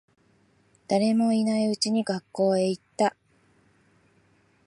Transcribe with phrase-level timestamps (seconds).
[0.87, 3.15] 誰もいないうちに学校へ行った。